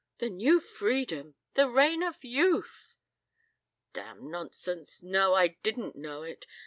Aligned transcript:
The 0.17 0.31
New 0.31 0.59
Freedom! 0.59 1.35
The 1.53 1.69
Reign 1.69 2.01
of 2.01 2.23
Youth!" 2.23 2.97
"Damn 3.93 4.31
nonsense. 4.31 5.03
No, 5.03 5.35
I 5.35 5.59
didn't 5.61 5.95
know 5.95 6.23
it. 6.23 6.47